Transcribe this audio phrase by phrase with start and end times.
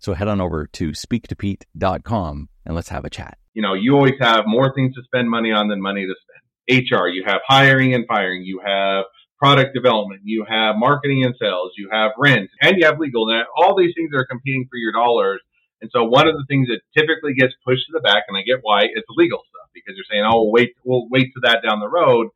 [0.00, 3.36] So head on over to speaktopete.com and let's have a chat.
[3.52, 6.88] You know, you always have more things to spend money on than money to spend.
[6.90, 9.04] HR, you have hiring and firing, you have
[9.38, 13.28] product development, you have marketing and sales, you have rent, and you have legal.
[13.28, 15.40] And all these things are competing for your dollars.
[15.82, 18.42] And so one of the things that typically gets pushed to the back, and I
[18.42, 21.60] get why, it's legal stuff because you're saying, oh, we'll wait, we'll wait to that
[21.66, 22.28] down the road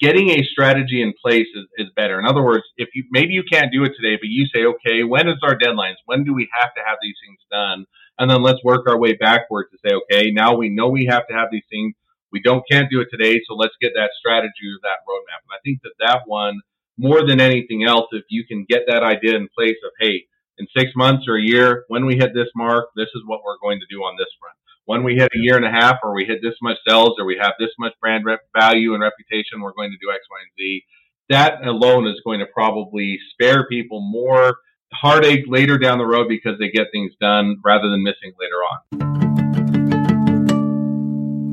[0.00, 2.18] getting a strategy in place is, is better.
[2.18, 5.04] In other words, if you maybe you can't do it today, but you say, okay,
[5.04, 5.96] when is our deadlines?
[6.06, 7.86] When do we have to have these things done?
[8.18, 11.26] And then let's work our way backward to say, okay, now we know we have
[11.28, 11.94] to have these things.
[12.32, 15.40] We don't can't do it today, so let's get that strategy or that roadmap.
[15.48, 16.60] And I think that that one,
[16.98, 20.24] more than anything else, if you can get that idea in place of, hey,
[20.58, 23.58] in six months or a year, when we hit this mark, this is what we're
[23.62, 24.58] going to do on this front
[24.88, 27.26] when we hit a year and a half or we hit this much sales or
[27.26, 30.38] we have this much brand rep value and reputation, we're going to do X, Y,
[30.40, 30.82] and Z.
[31.28, 34.56] That alone is going to probably spare people more
[34.94, 39.27] heartache later down the road because they get things done rather than missing later on.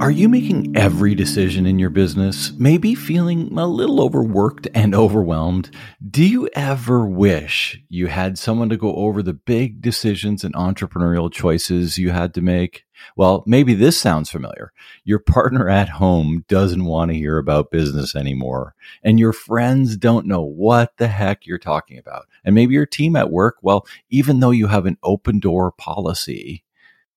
[0.05, 2.51] Are you making every decision in your business?
[2.59, 5.71] Maybe feeling a little overworked and overwhelmed?
[6.07, 11.33] Do you ever wish you had someone to go over the big decisions and entrepreneurial
[11.33, 12.85] choices you had to make?
[13.17, 14.71] Well, maybe this sounds familiar.
[15.05, 20.27] Your partner at home doesn't want to hear about business anymore, and your friends don't
[20.27, 22.27] know what the heck you're talking about.
[22.43, 26.63] And maybe your team at work, well, even though you have an open door policy,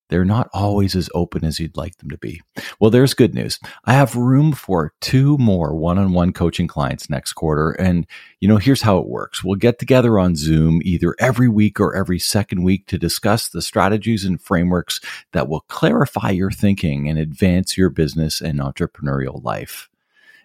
[0.09, 2.41] they're not always as open as you'd like them to be.
[2.81, 3.59] Well, there's good news.
[3.85, 7.71] I have room for two more one on one coaching clients next quarter.
[7.73, 8.07] And,
[8.41, 9.45] you know, here's how it works.
[9.45, 13.63] We'll get together on Zoom either every week or every second week to discuss the
[13.63, 15.01] strategies and frameworks
[15.33, 19.89] that will clarify your thinking and advance your business and entrepreneurial life.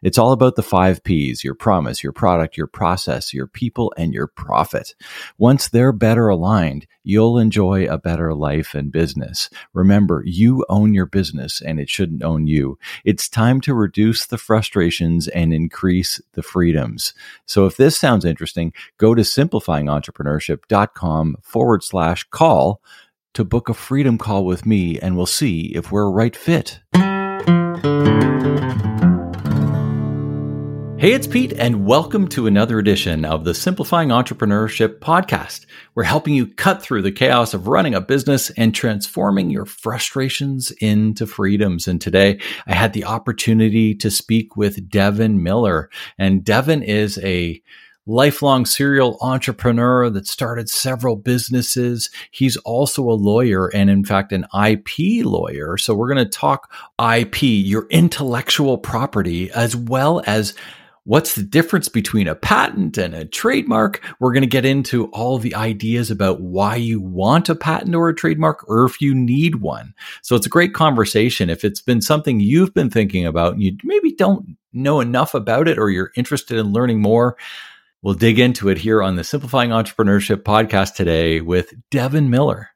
[0.03, 4.13] It's all about the five P's your promise, your product, your process, your people, and
[4.13, 4.93] your profit.
[5.37, 9.49] Once they're better aligned, you'll enjoy a better life and business.
[9.73, 12.77] Remember, you own your business and it shouldn't own you.
[13.05, 17.13] It's time to reduce the frustrations and increase the freedoms.
[17.45, 22.81] So if this sounds interesting, go to simplifyingentrepreneurship.com forward slash call
[23.33, 26.79] to book a freedom call with me and we'll see if we're a right fit.
[31.03, 35.65] Hey, it's Pete, and welcome to another edition of the Simplifying Entrepreneurship podcast.
[35.95, 40.71] We're helping you cut through the chaos of running a business and transforming your frustrations
[40.79, 41.89] into freedoms.
[41.89, 45.89] And today I had the opportunity to speak with Devin Miller.
[46.17, 47.61] And Devin is a
[48.05, 52.11] lifelong serial entrepreneur that started several businesses.
[52.31, 55.77] He's also a lawyer and, in fact, an IP lawyer.
[55.77, 60.53] So, we're going to talk IP, your intellectual property, as well as
[61.05, 64.01] What's the difference between a patent and a trademark?
[64.21, 68.07] We're going to get into all the ideas about why you want a patent or
[68.07, 69.93] a trademark or if you need one.
[70.21, 71.49] So it's a great conversation.
[71.49, 75.67] If it's been something you've been thinking about and you maybe don't know enough about
[75.67, 77.35] it or you're interested in learning more,
[78.01, 82.69] we'll dig into it here on the Simplifying Entrepreneurship podcast today with Devin Miller.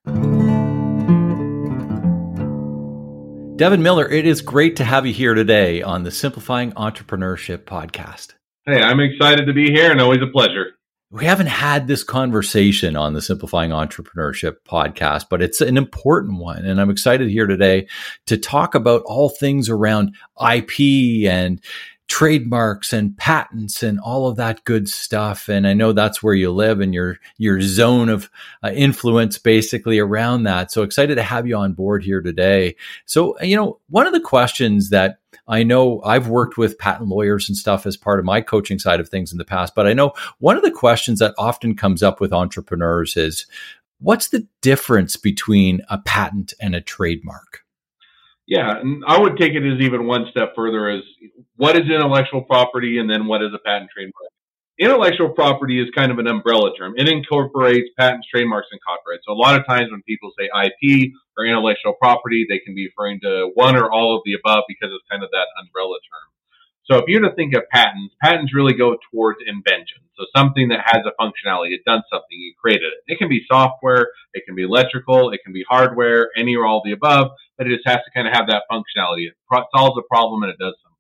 [3.57, 8.35] Devin Miller, it is great to have you here today on the Simplifying Entrepreneurship podcast.
[8.67, 10.73] Hey, I'm excited to be here and always a pleasure.
[11.09, 16.65] We haven't had this conversation on the Simplifying Entrepreneurship podcast, but it's an important one.
[16.65, 17.87] And I'm excited here today
[18.27, 21.59] to talk about all things around IP and
[22.07, 25.49] trademarks and patents and all of that good stuff.
[25.49, 28.29] And I know that's where you live and your your zone of
[28.63, 30.71] uh, influence basically around that.
[30.71, 32.75] So excited to have you on board here today.
[33.05, 35.19] So you know, one of the questions that
[35.49, 38.99] I know I've worked with patent lawyers and stuff as part of my coaching side
[38.99, 42.03] of things in the past, but I know one of the questions that often comes
[42.03, 43.45] up with entrepreneurs is
[43.99, 47.63] what's the difference between a patent and a trademark?
[48.45, 51.01] Yeah, and I would take it as even one step further as
[51.57, 54.31] what is intellectual property and then what is a patent trademark.
[54.79, 56.93] Intellectual property is kind of an umbrella term.
[56.97, 59.25] It incorporates patents, trademarks, and copyrights.
[59.25, 62.85] So a lot of times when people say IP or intellectual property, they can be
[62.85, 66.27] referring to one or all of the above because it's kind of that umbrella term.
[66.89, 70.07] So if you're to think of patents, patents really go towards invention.
[70.15, 73.11] So something that has a functionality, it done something, you created it.
[73.11, 76.81] It can be software, it can be electrical, it can be hardware, any or all
[76.85, 79.27] the above, but it just has to kind of have that functionality.
[79.27, 79.35] It
[79.75, 80.96] solves a problem and it does something.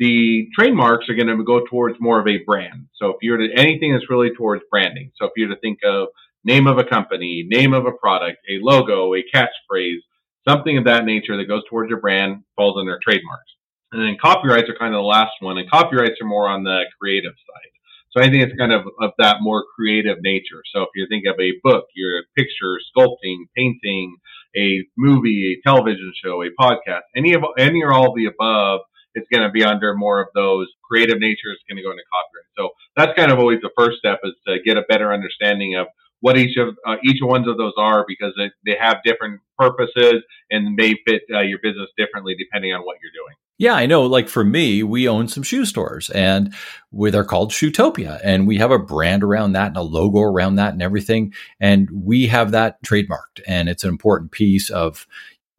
[0.00, 2.88] The trademarks are going to go towards more of a brand.
[2.94, 5.12] So if you're to anything that's really towards branding.
[5.14, 6.08] So if you're to think of
[6.42, 10.00] name of a company, name of a product, a logo, a catchphrase,
[10.48, 13.52] something of that nature that goes towards your brand falls under trademarks.
[13.92, 16.84] And then copyrights are kind of the last one, and copyrights are more on the
[16.98, 17.70] creative side.
[18.12, 20.62] So think it's kind of of that more creative nature.
[20.74, 24.16] So if you think of a book, your picture, sculpting, painting,
[24.56, 28.80] a movie, a television show, a podcast, any of any or all of the above,
[29.14, 31.52] it's going to be under more of those creative nature.
[31.52, 32.50] It's going to go into copyright.
[32.56, 35.86] So that's kind of always the first step is to get a better understanding of
[36.20, 40.22] what each of uh, each ones of those are because they, they have different purposes
[40.50, 43.34] and may fit uh, your business differently depending on what you're doing.
[43.58, 44.06] Yeah, I know.
[44.06, 46.54] Like for me, we own some shoe stores and
[46.92, 50.54] we, they're called Shoetopia and we have a brand around that and a logo around
[50.54, 51.34] that and everything.
[51.60, 55.06] And we have that trademarked and it's an important piece of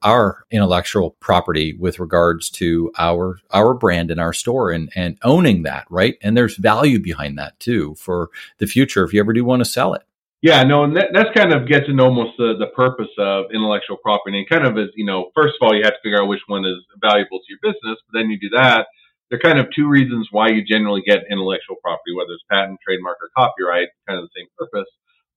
[0.04, 5.64] our intellectual property with regards to our our brand and our store and and owning
[5.64, 9.46] that right and there's value behind that too for the future if you ever do
[9.46, 10.04] want to sell it
[10.42, 13.98] yeah, no, and that, that's kind of gets into almost the, the purpose of intellectual
[14.02, 14.40] property.
[14.40, 16.42] And kind of is, you know, first of all, you have to figure out which
[16.48, 18.88] one is valuable to your business, but then you do that.
[19.30, 22.80] There are kind of two reasons why you generally get intellectual property, whether it's patent,
[22.84, 24.90] trademark, or copyright, kind of the same purpose.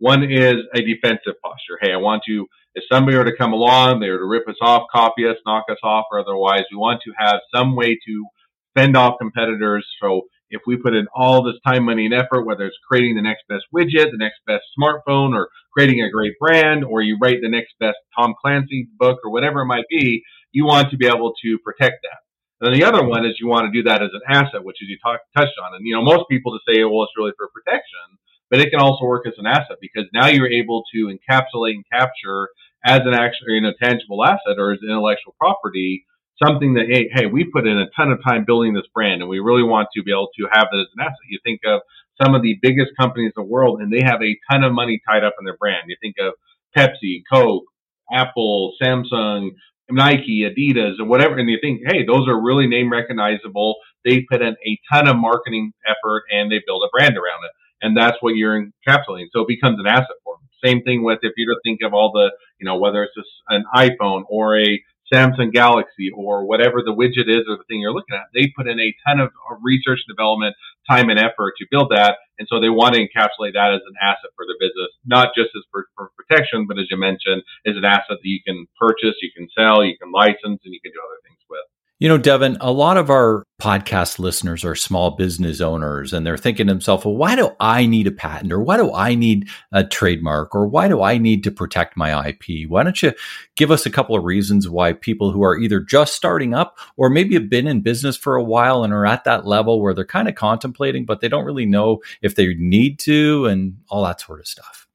[0.04, 1.78] One is a defensive posture.
[1.80, 4.58] Hey, I want to, if somebody were to come along, they were to rip us
[4.60, 8.26] off, copy us, knock us off, or otherwise, we want to have some way to
[8.74, 9.86] fend off competitors.
[10.02, 13.22] So if we put in all this time, money, and effort, whether it's creating the
[13.22, 17.38] next best widget, the next best smartphone, or creating a great brand, or you write
[17.40, 20.22] the next best Tom Clancy book, or whatever it might be,
[20.52, 22.20] you want to be able to protect that.
[22.60, 24.82] And then the other one is you want to do that as an asset, which
[24.82, 25.74] is you talk, touched on.
[25.74, 28.20] And you know, most people just say, well, it's really for protection,
[28.54, 31.84] but it can also work as an asset because now you're able to encapsulate and
[31.90, 32.50] capture
[32.86, 36.06] as an actual, you know, tangible asset or as intellectual property
[36.40, 39.28] something that hey, hey, we put in a ton of time building this brand, and
[39.28, 41.28] we really want to be able to have it as an asset.
[41.28, 41.80] You think of
[42.22, 45.00] some of the biggest companies in the world, and they have a ton of money
[45.08, 45.84] tied up in their brand.
[45.88, 46.34] You think of
[46.76, 47.64] Pepsi, Coke,
[48.12, 49.50] Apple, Samsung,
[49.90, 53.76] Nike, Adidas, or whatever, and you think, hey, those are really name recognizable.
[54.04, 57.50] They put in a ton of marketing effort and they build a brand around it.
[57.82, 59.26] And that's what you're encapsulating.
[59.32, 60.48] So it becomes an asset for them.
[60.64, 63.12] Same thing with if you think of all the, you know, whether it's
[63.48, 64.82] an iPhone or a
[65.12, 68.66] Samsung Galaxy or whatever the widget is or the thing you're looking at, they put
[68.66, 69.30] in a ton of
[69.62, 70.56] research and development,
[70.88, 72.16] time and effort to build that.
[72.38, 75.50] And so they want to encapsulate that as an asset for their business, not just
[75.54, 79.14] as for, for protection, but as you mentioned, as an asset that you can purchase,
[79.20, 81.73] you can sell, you can license, and you can do other things with.
[82.00, 86.36] You know, Devin, a lot of our podcast listeners are small business owners and they're
[86.36, 89.48] thinking to themselves, well, why do I need a patent or why do I need
[89.70, 92.68] a trademark or why do I need to protect my IP?
[92.68, 93.12] Why don't you
[93.56, 97.10] give us a couple of reasons why people who are either just starting up or
[97.10, 100.04] maybe have been in business for a while and are at that level where they're
[100.04, 104.20] kind of contemplating, but they don't really know if they need to and all that
[104.20, 104.88] sort of stuff?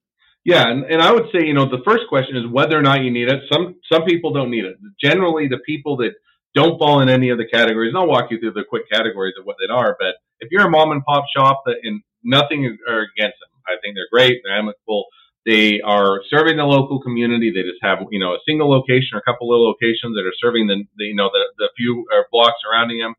[0.43, 3.03] Yeah, and, and I would say, you know, the first question is whether or not
[3.03, 3.43] you need it.
[3.51, 4.77] Some some people don't need it.
[5.01, 6.13] Generally, the people that
[6.55, 7.89] don't fall in any of the categories.
[7.89, 9.95] And I'll walk you through the quick categories of what they are.
[9.99, 13.49] But if you're a mom and pop shop, that and nothing are against them.
[13.67, 14.41] I think they're great.
[14.43, 15.05] They're amicable.
[15.45, 17.51] They are serving the local community.
[17.51, 20.35] They just have you know a single location or a couple of locations that are
[20.41, 23.13] serving the, the you know the, the few uh, blocks surrounding them.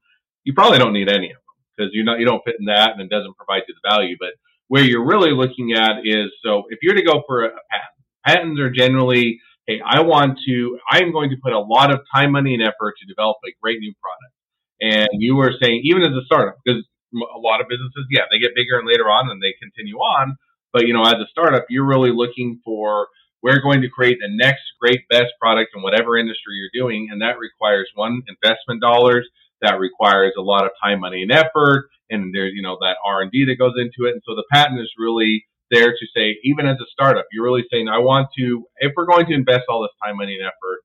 [0.45, 2.93] You probably don't need any of them because you know you don't fit in that
[2.93, 4.17] and it doesn't provide you the value.
[4.19, 4.35] But
[4.69, 7.97] where you're really looking at is so if you're to go for a patent,
[8.27, 12.33] patents are generally hey, I want to, I'm going to put a lot of time,
[12.33, 14.35] money, and effort to develop a great new product.
[14.81, 18.39] And you were saying, even as a startup, because a lot of businesses, yeah, they
[18.39, 20.37] get bigger and later on and they continue on.
[20.73, 23.09] But, you know, as a startup, you're really looking for,
[23.43, 27.09] we're going to create the next great best product in whatever industry you're doing.
[27.11, 29.29] And that requires one, investment dollars.
[29.61, 31.89] That requires a lot of time, money, and effort.
[32.09, 34.13] And there's, you know, that R&D that goes into it.
[34.13, 37.65] And so the patent is really there to say, even as a startup, you're really
[37.71, 40.81] saying, I want to, if we're going to invest all this time, money, and effort,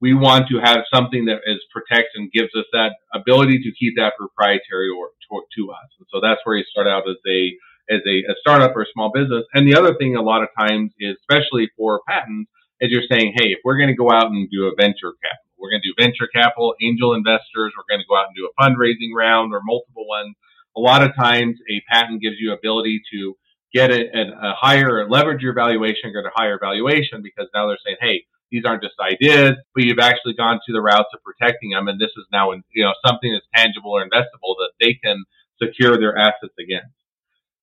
[0.00, 3.96] we want to have something that is protects and gives us that ability to keep
[3.96, 5.88] that proprietary or to, to us.
[5.98, 7.52] And so that's where you start out as a
[7.90, 9.44] as a, a startup or a small business.
[9.54, 13.32] And the other thing, a lot of times, is especially for patents, is you're saying,
[13.40, 15.88] hey, if we're going to go out and do a venture capital, we're going to
[15.88, 19.54] do venture capital, angel investors, we're going to go out and do a fundraising round
[19.54, 20.36] or multiple ones.
[20.76, 23.34] A lot of times, a patent gives you ability to
[23.74, 27.96] get a, a higher leverage your valuation, get a higher valuation because now they're saying,
[28.00, 31.88] hey, These aren't just ideas, but you've actually gone to the routes of protecting them.
[31.88, 35.24] And this is now, you know, something that's tangible or investable that they can
[35.62, 36.94] secure their assets against.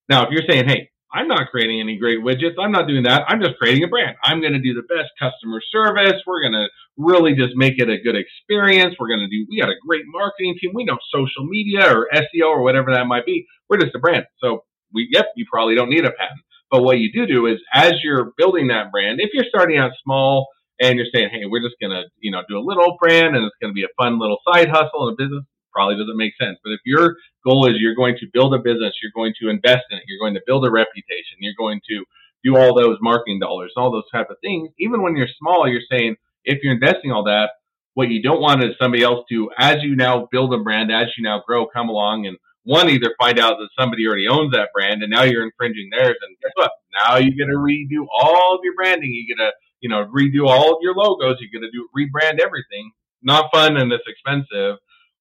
[0.09, 2.55] Now, if you're saying, hey, I'm not creating any great widgets.
[2.59, 3.23] I'm not doing that.
[3.27, 4.17] I'm just creating a brand.
[4.23, 6.21] I'm going to do the best customer service.
[6.27, 8.95] We're going to really just make it a good experience.
[8.99, 10.71] We're going to do, we got a great marketing team.
[10.73, 13.47] We know social media or SEO or whatever that might be.
[13.69, 14.25] We're just a brand.
[14.39, 16.41] So we, yep, you probably don't need a patent.
[16.71, 19.91] But what you do do is as you're building that brand, if you're starting out
[20.03, 20.47] small
[20.81, 23.45] and you're saying, hey, we're just going to, you know, do a little brand and
[23.45, 26.33] it's going to be a fun little side hustle in a business, probably doesn't make
[26.41, 26.57] sense.
[26.63, 29.85] But if your goal is you're going to build a business, you're going to invest
[29.91, 32.03] in it, you're going to build a reputation, you're going to
[32.43, 34.69] do all those marketing dollars, all those type of things.
[34.79, 37.49] Even when you're small, you're saying if you're investing all that,
[37.93, 41.07] what you don't want is somebody else to, as you now build a brand, as
[41.17, 44.69] you now grow, come along and one either find out that somebody already owns that
[44.73, 46.71] brand and now you're infringing theirs, and guess what?
[46.99, 49.11] Now you got to redo all of your branding.
[49.13, 51.37] You got to you know redo all of your logos.
[51.39, 52.91] You got to do rebrand everything.
[53.21, 54.77] Not fun and it's expensive.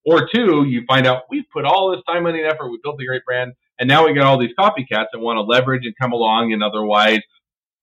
[0.07, 2.69] Or two, you find out we've put all this time, money, and effort.
[2.69, 5.43] We built a great brand, and now we got all these copycats that want to
[5.43, 7.21] leverage and come along and otherwise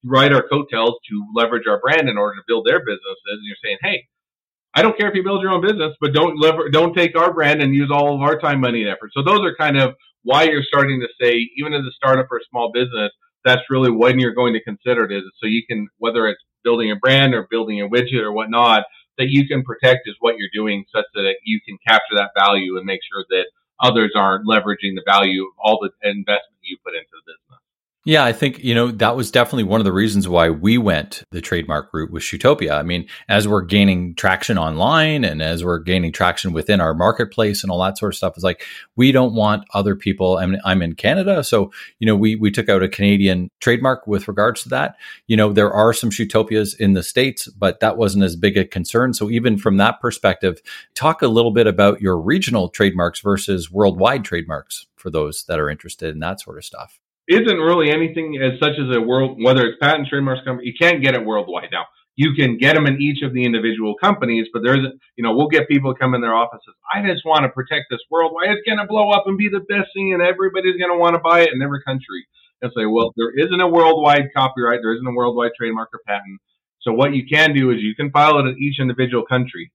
[0.04, 3.26] ride our coattails to leverage our brand in order to build their businesses.
[3.26, 4.06] And you're saying, hey,
[4.74, 7.32] I don't care if you build your own business, but don't lever- don't take our
[7.32, 9.10] brand and use all of our time, money, and effort.
[9.14, 12.38] So those are kind of why you're starting to say, even as a startup or
[12.38, 13.12] a small business,
[13.44, 15.12] that's really when you're going to consider it.
[15.12, 18.84] Is so you can whether it's building a brand or building a widget or whatnot,
[19.18, 22.76] that you can protect is what you're doing such that you can capture that value
[22.76, 23.46] and make sure that
[23.82, 27.61] others aren't leveraging the value of all the investment you put into the business.
[28.04, 31.22] Yeah, I think, you know, that was definitely one of the reasons why we went
[31.30, 32.72] the trademark route with Shootopia.
[32.72, 37.62] I mean, as we're gaining traction online and as we're gaining traction within our marketplace
[37.62, 38.64] and all that sort of stuff, is like
[38.96, 40.38] we don't want other people.
[40.38, 44.04] I mean, I'm in Canada, so you know, we we took out a Canadian trademark
[44.08, 44.96] with regards to that.
[45.28, 48.64] You know, there are some Shootopias in the states, but that wasn't as big a
[48.64, 49.14] concern.
[49.14, 50.60] So even from that perspective,
[50.96, 55.70] talk a little bit about your regional trademarks versus worldwide trademarks for those that are
[55.70, 59.66] interested in that sort of stuff isn't really anything as such as a world, whether
[59.66, 61.84] it's patent trademarks company, you can't get it worldwide now.
[62.14, 64.84] You can get them in each of the individual companies, but there's,
[65.16, 66.74] you know, we'll get people come in their offices.
[66.92, 68.50] I just want to protect this worldwide.
[68.50, 71.14] It's going to blow up and be the best thing, and everybody's going to want
[71.14, 72.26] to buy it in every country.
[72.60, 76.38] And say, well, there isn't a worldwide copyright, there isn't a worldwide trademark or patent.
[76.82, 79.72] So what you can do is you can file it in each individual country.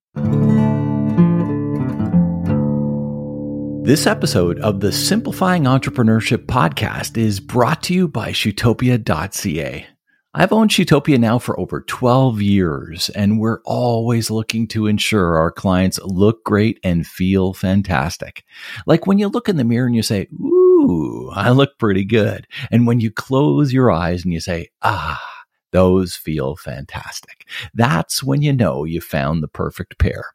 [3.88, 9.88] This episode of the Simplifying Entrepreneurship podcast is brought to you by Shootopia.ca.
[10.34, 15.52] I've owned Shootopia now for over 12 years, and we're always looking to ensure our
[15.52, 18.44] clients look great and feel fantastic.
[18.86, 22.46] Like when you look in the mirror and you say, Ooh, I look pretty good.
[22.70, 25.24] And when you close your eyes and you say, Ah,
[25.72, 27.48] those feel fantastic.
[27.74, 30.26] That's when you know you found the perfect pair.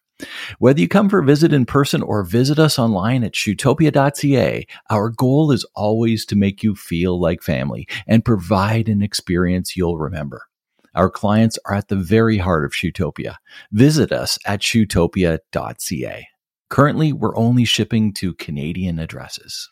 [0.58, 5.10] Whether you come for a visit in person or visit us online at shootopia.ca, our
[5.10, 10.42] goal is always to make you feel like family and provide an experience you'll remember.
[10.94, 13.36] Our clients are at the very heart of Shootopia.
[13.70, 16.28] Visit us at shootopia.ca.
[16.68, 19.70] Currently, we're only shipping to Canadian addresses.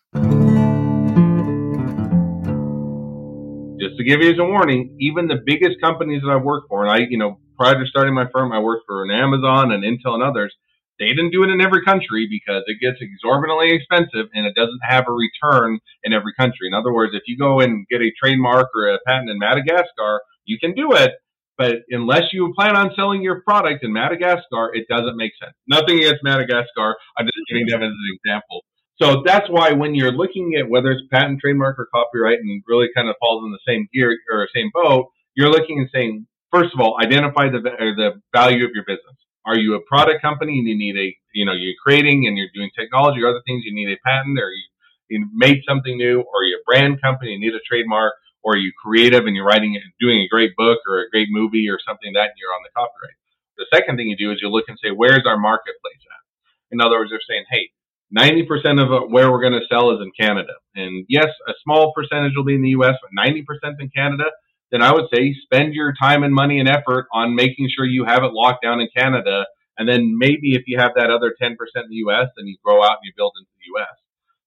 [3.81, 6.91] Just to give you a warning, even the biggest companies that I've worked for, and
[6.91, 10.15] I, you know, prior to starting my firm, I worked for an Amazon and Intel
[10.15, 10.55] and others.
[10.99, 14.81] They didn't do it in every country because it gets exorbitantly expensive and it doesn't
[14.83, 16.69] have a return in every country.
[16.69, 20.23] In other words, if you go and get a trademark or a patent in Madagascar,
[20.47, 21.13] you can do it,
[21.59, 25.53] but unless you plan on selling your product in Madagascar, it doesn't make sense.
[25.69, 26.97] Nothing against Madagascar.
[27.19, 28.65] I'm just giving them as an example.
[29.03, 32.89] So that's why when you're looking at whether it's patent, trademark, or copyright, and really
[32.97, 36.75] kind of falls in the same gear or same boat, you're looking and saying, first
[36.75, 39.17] of all, identify the uh, the value of your business.
[39.47, 42.53] Are you a product company and you need a, you know, you're creating and you're
[42.55, 44.65] doing technology or other things, you need a patent or you,
[45.09, 48.71] you made something new or you're a brand company, you need a trademark or you
[48.77, 52.13] creative and you're writing and doing a great book or a great movie or something
[52.13, 53.17] that you're on the copyright.
[53.57, 56.25] The second thing you do is you look and say, where's our marketplace at?
[56.73, 57.73] In other words, they're saying, hey,
[58.13, 60.53] 90% of uh, where we're going to sell is in Canada.
[60.75, 63.45] And yes, a small percentage will be in the US, but 90%
[63.81, 64.25] in Canada
[64.71, 68.05] then I would say spend your time and money and effort on making sure you
[68.05, 69.47] have it locked down in Canada.
[69.79, 71.57] And then maybe if you have that other 10% in
[71.89, 73.97] the US, then you grow out and you build into the US.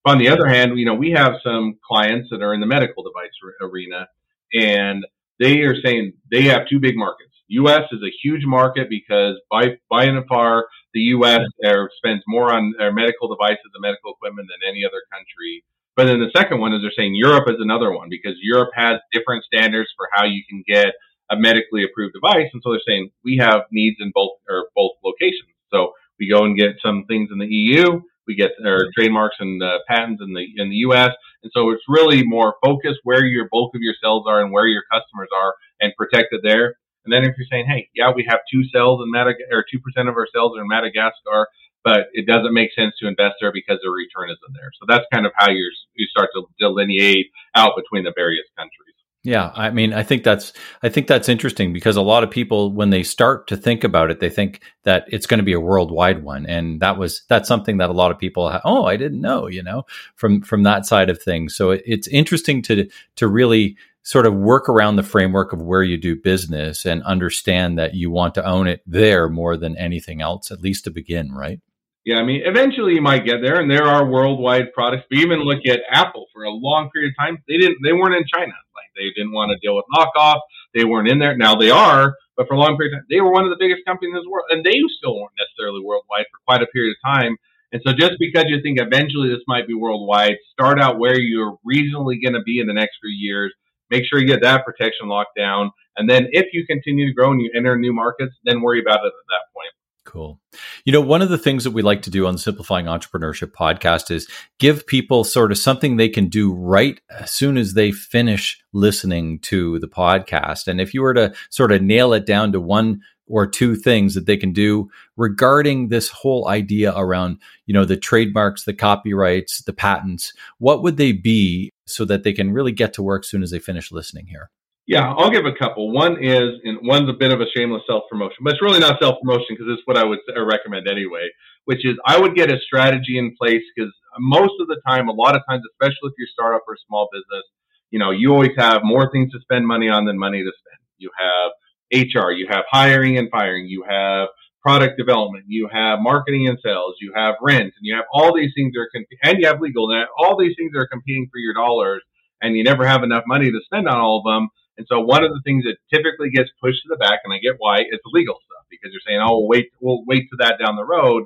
[0.03, 2.68] But on the other hand, you know, we have some clients that are in the
[2.68, 4.08] medical device arena
[4.53, 5.06] and
[5.39, 7.32] they are saying they have two big markets.
[7.48, 12.53] US is a huge market because by, by and far, the US uh, spends more
[12.53, 15.63] on their medical devices and medical equipment than any other country.
[15.95, 19.00] But then the second one is they're saying Europe is another one because Europe has
[19.12, 20.93] different standards for how you can get
[21.29, 22.50] a medically approved device.
[22.53, 25.53] And so they're saying we have needs in both or both locations.
[25.71, 28.01] So we go and get some things in the EU.
[28.25, 31.12] We get our trademarks and uh, patents in the in the U.S.
[31.43, 34.67] And so it's really more focused where your bulk of your cells are and where
[34.67, 36.77] your customers are, and protected there.
[37.03, 39.79] And then if you're saying, hey, yeah, we have two cells in Madagascar, or two
[39.79, 41.47] percent of our cells are in Madagascar,
[41.83, 44.71] but it doesn't make sense to invest there because the return isn't there.
[44.79, 48.93] So that's kind of how you you start to delineate out between the various countries.
[49.25, 52.73] Yeah, I mean, I think that's I think that's interesting because a lot of people,
[52.73, 55.61] when they start to think about it, they think that it's going to be a
[55.61, 58.97] worldwide one, and that was that's something that a lot of people, have, oh, I
[58.97, 59.83] didn't know, you know,
[60.15, 61.55] from from that side of things.
[61.55, 65.83] So it, it's interesting to to really sort of work around the framework of where
[65.83, 70.21] you do business and understand that you want to own it there more than anything
[70.21, 71.61] else, at least to begin, right?
[72.05, 75.05] Yeah, I mean, eventually you might get there, and there are worldwide products.
[75.10, 78.15] But even look at Apple for a long period of time, they didn't, they weren't
[78.15, 78.51] in China.
[78.75, 80.41] Like they didn't want to deal with knockoff.
[80.74, 81.38] They weren't in there.
[81.38, 83.57] Now they are, but for a long period of time, they were one of the
[83.60, 86.91] biggest companies in the world, and they still weren't necessarily worldwide for quite a period
[86.91, 87.38] of time.
[87.72, 91.57] And so, just because you think eventually this might be worldwide, start out where you're
[91.63, 93.53] reasonably going to be in the next few years.
[93.89, 97.31] Make sure you get that protection locked down, and then if you continue to grow
[97.31, 99.72] and you enter new markets, then worry about it at that point.
[100.05, 100.39] Cool.
[100.83, 103.51] You know, one of the things that we like to do on the Simplifying Entrepreneurship
[103.51, 104.27] podcast is
[104.60, 109.39] give people sort of something they can do right as soon as they finish listening
[109.39, 110.67] to the podcast.
[110.67, 114.13] And if you were to sort of nail it down to one or two things
[114.13, 119.63] that they can do regarding this whole idea around, you know, the trademarks, the copyrights,
[119.63, 123.29] the patents, what would they be so that they can really get to work as
[123.29, 124.50] soon as they finish listening here?
[124.85, 125.91] Yeah, I'll give a couple.
[125.91, 128.99] One is, and one's a bit of a shameless self promotion, but it's really not
[129.01, 131.29] self promotion because it's what I would uh, recommend anyway.
[131.65, 135.07] Which is, I would get a strategy in place because uh, most of the time,
[135.07, 137.43] a lot of times, especially if you're a startup or a small business,
[137.91, 140.81] you know, you always have more things to spend money on than money to spend.
[140.97, 141.51] You have
[141.93, 144.27] HR, you have hiring and firing, you have
[144.61, 148.51] product development, you have marketing and sales, you have rent, and you have all these
[148.53, 151.29] things that are comp- and you have legal, and all these things that are competing
[151.31, 152.01] for your dollars,
[152.41, 155.24] and you never have enough money to spend on all of them and so one
[155.24, 158.00] of the things that typically gets pushed to the back, and I get why, is
[158.03, 160.86] the legal stuff because you're saying, "Oh, we'll wait, we'll wait to that down the
[160.86, 161.25] road."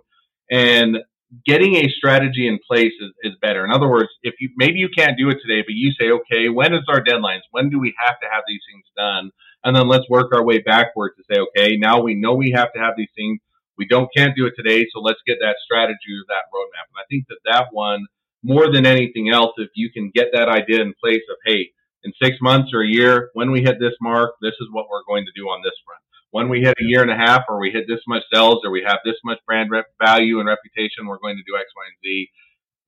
[0.51, 0.97] And
[1.45, 3.65] getting a strategy in place is, is better.
[3.65, 6.49] In other words, if you maybe you can't do it today, but you say, "Okay,
[6.49, 7.41] when is our deadlines?
[7.51, 9.31] When do we have to have these things done?"
[9.63, 12.71] And then let's work our way backward to say, "Okay, now we know we have
[12.73, 13.39] to have these things.
[13.77, 16.99] We don't can't do it today, so let's get that strategy or that roadmap." And
[16.99, 18.05] I think that that one,
[18.43, 21.71] more than anything else, if you can get that idea in place of, "Hey,"
[22.03, 25.03] in six months or a year, when we hit this mark, this is what we're
[25.07, 26.01] going to do on this front.
[26.31, 28.71] When we hit a year and a half, or we hit this much sales, or
[28.71, 31.83] we have this much brand rep value and reputation, we're going to do X, Y,
[31.87, 32.29] and Z.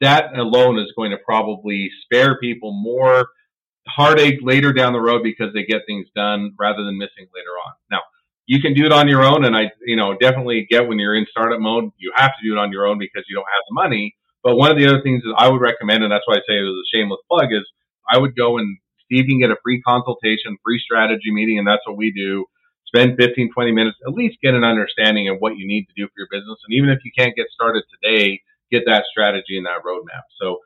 [0.01, 3.27] That alone is going to probably spare people more
[3.87, 7.73] heartache later down the road because they get things done rather than missing later on.
[7.89, 8.01] Now,
[8.45, 11.15] you can do it on your own, and I, you know, definitely get when you're
[11.15, 13.63] in startup mode, you have to do it on your own because you don't have
[13.69, 14.15] the money.
[14.43, 16.57] But one of the other things that I would recommend, and that's why I say
[16.57, 17.65] it was a shameless plug, is
[18.09, 18.77] I would go and
[19.09, 22.11] see if you can get a free consultation, free strategy meeting, and that's what we
[22.11, 22.45] do.
[22.85, 26.07] Spend 15, 20 minutes, at least get an understanding of what you need to do
[26.07, 26.57] for your business.
[26.65, 28.41] And even if you can't get started today,
[28.71, 30.25] get that strategy and that roadmap.
[30.41, 30.57] So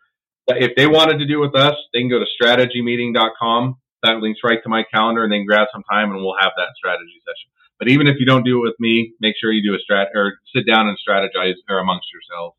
[0.48, 3.78] if they wanted to do with us, they can go to strategymeeting.com.
[4.04, 6.76] That links right to my calendar and then grab some time and we'll have that
[6.78, 7.52] strategy session.
[7.80, 10.08] But even if you don't do it with me, make sure you do a strat
[10.16, 12.56] or sit down and strategize or amongst yourselves.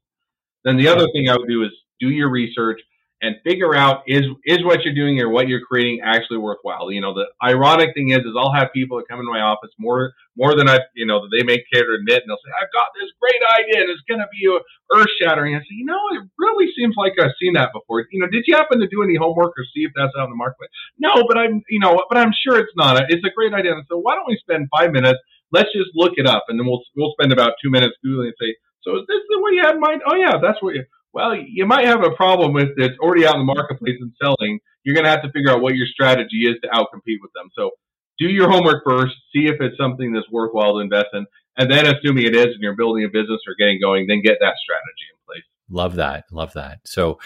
[0.64, 1.70] Then the other thing I would do is
[2.00, 2.80] do your research
[3.24, 6.92] and figure out is is what you're doing or what you're creating actually worthwhile.
[6.92, 9.72] You know, the ironic thing is, is I'll have people that come into my office
[9.78, 12.74] more more than I, you know, they may care to admit, and they'll say, "I've
[12.76, 14.44] got this great idea, and it's going to be
[14.92, 18.04] earth shattering." I say, you know, it really seems like I've seen that before.
[18.12, 20.30] You know, did you happen to do any homework or see if that's out in
[20.30, 20.70] the marketplace?
[21.00, 23.00] No, but I'm, you know, but I'm sure it's not.
[23.08, 23.72] It's a great idea.
[23.72, 25.18] And so why don't we spend five minutes?
[25.52, 28.38] Let's just look it up, and then we'll we'll spend about two minutes googling and
[28.40, 28.52] say,
[28.84, 30.02] so is this the way you had in mind?
[30.04, 30.84] Oh yeah, that's what you
[31.14, 34.58] well, you might have a problem with it's already out in the marketplace and selling.
[34.82, 37.48] You're going to have to figure out what your strategy is to outcompete with them.
[37.56, 37.70] So
[38.18, 41.24] do your homework first, see if it's something that's worthwhile to invest in,
[41.56, 44.38] and then assuming it is and you're building a business or getting going, then get
[44.40, 45.44] that strategy in place.
[45.70, 46.24] Love that.
[46.32, 46.80] Love that.
[46.84, 47.18] So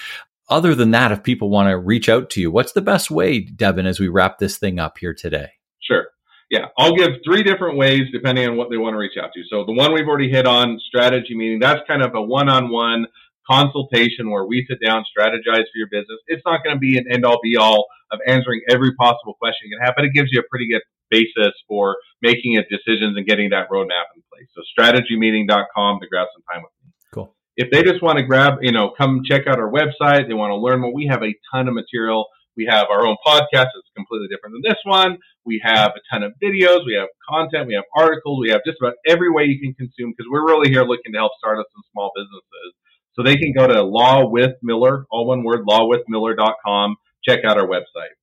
[0.51, 3.41] other than that, if people want to reach out to you, what's the best way,
[3.41, 5.49] Devin, as we wrap this thing up here today?
[5.81, 6.07] Sure.
[6.51, 9.43] Yeah, I'll give three different ways depending on what they want to reach out to.
[9.51, 13.07] So the one we've already hit on, strategy meeting, that's kind of a one-on-one
[13.49, 16.19] consultation where we sit down, strategize for your business.
[16.27, 19.69] It's not going to be an end all be all of answering every possible question
[19.69, 23.17] you can have, but it gives you a pretty good basis for making it decisions
[23.17, 24.49] and getting that roadmap in place.
[24.55, 26.93] So strategymeeting.com to grab some time with me.
[27.13, 27.35] Cool.
[27.57, 30.51] If they just want to grab, you know, come check out our website, they want
[30.51, 32.27] to learn more, we have a ton of material.
[32.57, 35.19] We have our own podcast that's completely different than this one.
[35.47, 36.83] We have a ton of videos.
[36.85, 37.69] We have content.
[37.69, 38.43] We have articles.
[38.43, 41.19] We have just about every way you can consume because we're really here looking to
[41.19, 42.75] help startups and small businesses.
[43.19, 46.97] So they can go to Law with Miller, all one word, lawwithmiller.com.
[47.25, 48.15] Check out our website.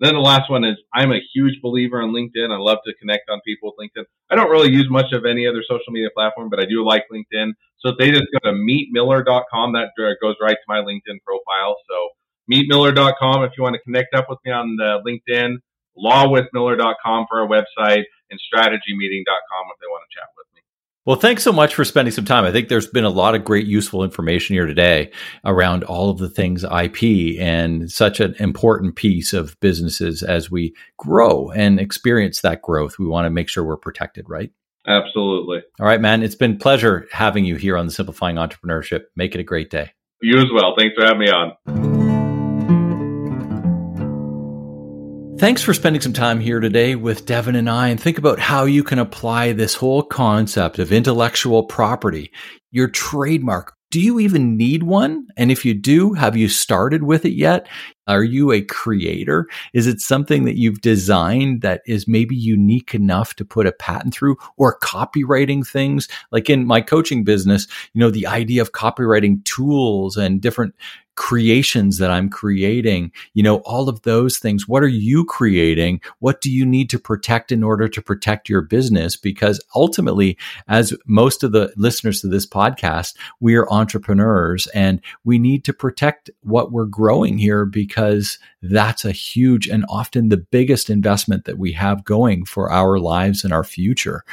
[0.00, 2.50] Then the last one is I'm a huge believer on LinkedIn.
[2.50, 4.04] I love to connect on people with LinkedIn.
[4.30, 7.04] I don't really use much of any other social media platform, but I do like
[7.12, 7.52] LinkedIn.
[7.80, 9.90] So if they just go to meetmiller.com, that
[10.22, 11.76] goes right to my LinkedIn profile.
[11.90, 12.08] So
[12.50, 15.56] meetmiller.com if you want to connect up with me on the LinkedIn,
[15.98, 20.47] lawwithmiller.com for our website, and strategymeeting.com if they want to chat with.
[21.06, 22.44] Well, thanks so much for spending some time.
[22.44, 25.10] I think there's been a lot of great, useful information here today
[25.42, 30.74] around all of the things IP and such an important piece of businesses as we
[30.98, 32.98] grow and experience that growth.
[32.98, 34.50] We want to make sure we're protected, right?
[34.86, 35.62] Absolutely.
[35.80, 36.22] All right, man.
[36.22, 39.04] It's been pleasure having you here on the Simplifying Entrepreneurship.
[39.16, 39.92] Make it a great day.
[40.20, 40.74] You as well.
[40.76, 41.87] Thanks for having me on.
[45.38, 48.64] Thanks for spending some time here today with Devin and I and think about how
[48.64, 52.32] you can apply this whole concept of intellectual property,
[52.72, 53.76] your trademark.
[53.92, 55.28] Do you even need one?
[55.36, 57.68] And if you do, have you started with it yet?
[58.08, 59.46] Are you a creator?
[59.74, 64.14] Is it something that you've designed that is maybe unique enough to put a patent
[64.14, 66.08] through or copywriting things?
[66.32, 70.74] Like in my coaching business, you know, the idea of copywriting tools and different
[71.18, 74.68] creations that I'm creating, you know, all of those things.
[74.68, 76.00] What are you creating?
[76.20, 79.16] What do you need to protect in order to protect your business?
[79.16, 85.40] Because ultimately, as most of the listeners to this podcast, we are entrepreneurs and we
[85.40, 87.97] need to protect what we're growing here because
[88.62, 93.44] that's a huge and often the biggest investment that we have going for our lives
[93.44, 94.24] and our future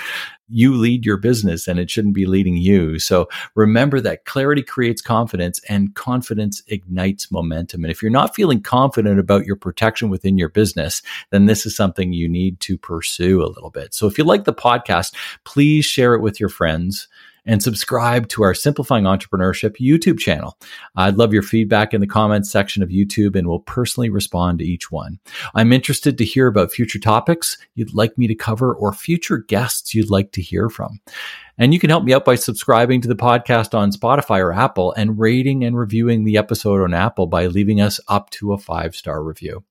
[0.49, 2.99] you lead your business and it shouldn't be leading you.
[2.99, 7.83] So remember that clarity creates confidence and confidence ignites momentum.
[7.83, 11.01] And if you're not feeling confident about your protection within your business,
[11.31, 13.93] then this is something you need to pursue a little bit.
[13.93, 17.07] So if you like the podcast, please share it with your friends
[17.45, 20.57] and subscribe to our Simplifying Entrepreneurship YouTube channel.
[20.95, 24.65] I'd love your feedback in the comments section of YouTube and will personally respond to
[24.65, 25.19] each one.
[25.53, 29.93] I'm interested to hear about future topics you'd like me to cover or future guests
[29.93, 30.99] you'd like to hear from.
[31.57, 34.93] And you can help me out by subscribing to the podcast on Spotify or Apple
[34.93, 38.95] and rating and reviewing the episode on Apple by leaving us up to a five
[38.95, 39.63] star review.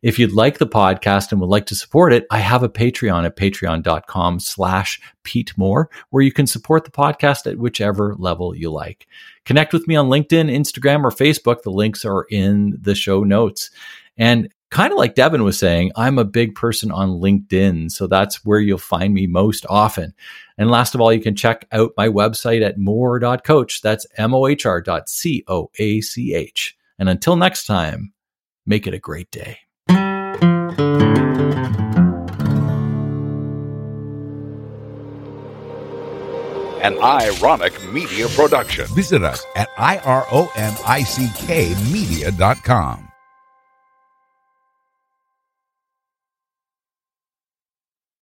[0.00, 3.24] If you'd like the podcast and would like to support it, I have a Patreon
[3.24, 8.70] at patreon.com slash Pete Mohr, where you can support the podcast at whichever level you
[8.70, 9.08] like.
[9.44, 11.62] Connect with me on LinkedIn, Instagram, or Facebook.
[11.62, 13.70] The links are in the show notes.
[14.16, 17.92] And kind of like Devin was saying, I'm a big person on LinkedIn.
[17.92, 20.12] So that's where you'll find me most often.
[20.58, 23.82] And last of all, you can check out my website at mohr.coach.
[23.82, 26.76] That's M O H R dot C O A C H.
[26.98, 28.12] And until next time,
[28.66, 29.58] make it a great day.
[36.82, 38.86] An ironic media production.
[38.88, 41.12] Visit us at ironick
[41.92, 43.13] media.com.